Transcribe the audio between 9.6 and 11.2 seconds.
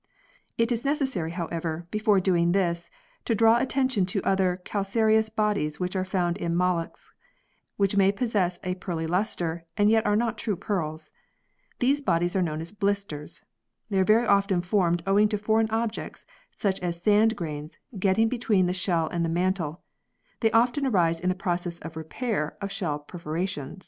and yet are not true pearls.